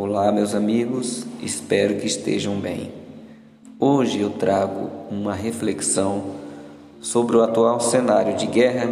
[0.00, 2.92] Olá, meus amigos, espero que estejam bem.
[3.80, 6.36] Hoje eu trago uma reflexão
[7.00, 8.88] sobre o atual cenário de guerra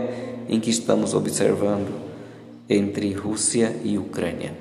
[0.49, 1.95] em que estamos observando
[2.69, 4.53] entre Rússia e Ucrânia.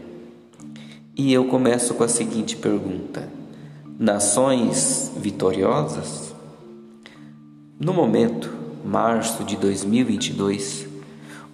[1.17, 3.27] E eu começo com a seguinte pergunta:
[3.97, 6.31] Nações vitoriosas?
[7.79, 8.53] No momento,
[8.85, 10.85] março de 2022,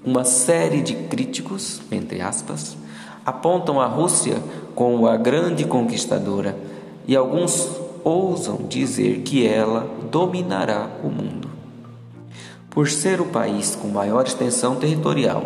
[0.03, 2.75] uma série de críticos, entre aspas,
[3.25, 4.37] apontam a Rússia
[4.75, 6.55] como a grande conquistadora
[7.07, 7.69] e alguns
[8.03, 11.49] ousam dizer que ela dominará o mundo.
[12.69, 15.43] Por ser o país com maior extensão territorial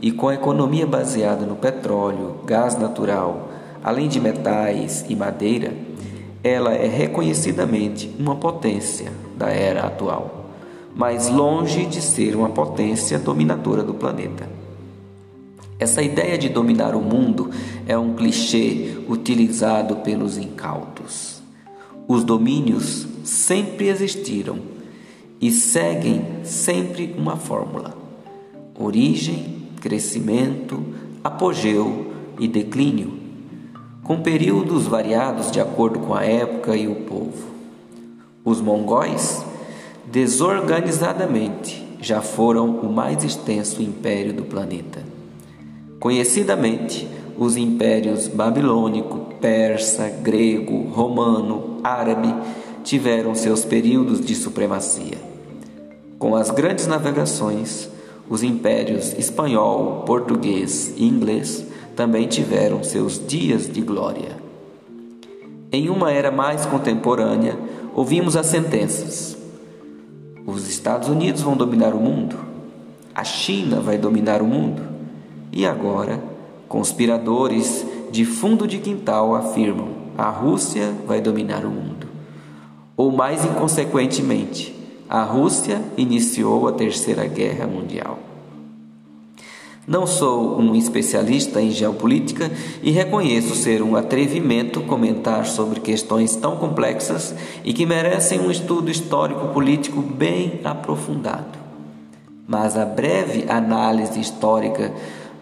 [0.00, 3.48] e com a economia baseada no petróleo, gás natural,
[3.82, 5.72] além de metais e madeira,
[6.42, 10.46] ela é reconhecidamente uma potência da era atual,
[10.94, 14.61] mas longe de ser uma potência dominadora do planeta.
[15.82, 17.50] Essa ideia de dominar o mundo
[17.88, 21.42] é um clichê utilizado pelos incautos.
[22.06, 24.60] Os domínios sempre existiram
[25.40, 27.98] e seguem sempre uma fórmula:
[28.78, 30.84] origem, crescimento,
[31.24, 33.14] apogeu e declínio,
[34.04, 37.48] com períodos variados de acordo com a época e o povo.
[38.44, 39.44] Os mongóis,
[40.06, 45.21] desorganizadamente, já foram o mais extenso império do planeta.
[46.02, 47.06] Conhecidamente,
[47.38, 52.34] os impérios babilônico, persa, grego, romano, árabe
[52.82, 55.16] tiveram seus períodos de supremacia.
[56.18, 57.88] Com as grandes navegações,
[58.28, 61.64] os impérios espanhol, português e inglês
[61.94, 64.36] também tiveram seus dias de glória.
[65.70, 67.56] Em uma era mais contemporânea,
[67.94, 69.36] ouvimos as sentenças:
[70.44, 72.34] os Estados Unidos vão dominar o mundo,
[73.14, 74.91] a China vai dominar o mundo.
[75.52, 76.18] E agora,
[76.66, 82.06] conspiradores de fundo de quintal afirmam: a Rússia vai dominar o mundo.
[82.96, 84.74] Ou mais inconsequentemente,
[85.08, 88.18] a Rússia iniciou a Terceira Guerra Mundial.
[89.86, 92.50] Não sou um especialista em geopolítica
[92.82, 98.90] e reconheço ser um atrevimento comentar sobre questões tão complexas e que merecem um estudo
[98.90, 101.58] histórico-político bem aprofundado.
[102.46, 104.92] Mas a breve análise histórica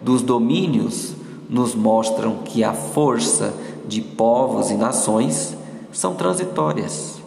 [0.01, 1.13] dos domínios
[1.49, 3.53] nos mostram que a força
[3.87, 5.55] de povos e nações
[5.91, 7.21] são transitórias.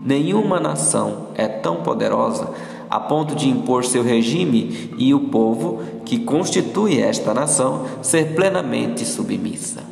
[0.00, 2.48] Nenhuma nação é tão poderosa
[2.88, 9.04] a ponto de impor seu regime e o povo que constitui esta nação ser plenamente
[9.04, 9.84] submissa.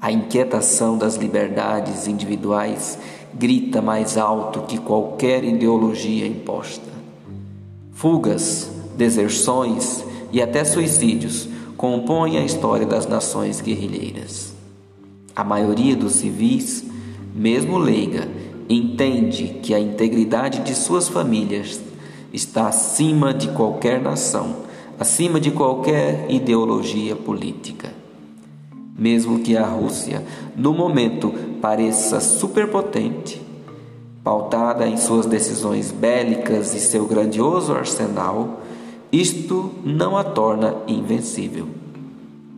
[0.00, 2.98] A inquietação das liberdades individuais
[3.32, 6.90] grita mais alto que qualquer ideologia imposta.
[7.92, 14.54] Fugas, deserções e até suicídios compõem a história das nações guerrilheiras.
[15.34, 16.84] A maioria dos civis,
[17.34, 18.28] mesmo leiga,
[18.68, 21.80] entende que a integridade de suas famílias
[22.32, 24.56] está acima de qualquer nação,
[24.98, 27.92] acima de qualquer ideologia política.
[28.96, 30.24] Mesmo que a Rússia,
[30.56, 33.42] no momento, pareça superpotente,
[34.22, 38.60] pautada em suas decisões bélicas e seu grandioso arsenal,
[39.12, 41.66] isto não a torna invencível.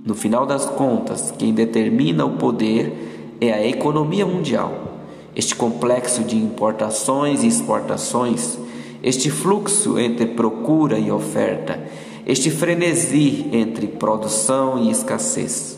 [0.07, 5.01] No final das contas, quem determina o poder é a economia mundial.
[5.35, 8.57] Este complexo de importações e exportações,
[9.03, 11.83] este fluxo entre procura e oferta,
[12.25, 15.77] este frenesi entre produção e escassez.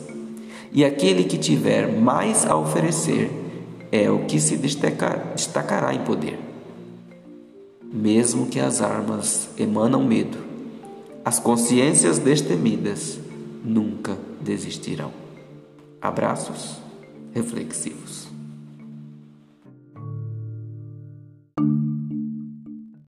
[0.72, 3.30] E aquele que tiver mais a oferecer
[3.90, 6.38] é o que se destacar, destacará em poder.
[7.82, 10.45] Mesmo que as armas emanam medo,
[11.26, 13.18] as consciências destemidas
[13.64, 15.12] nunca desistirão.
[16.00, 16.76] Abraços
[17.34, 18.28] reflexivos.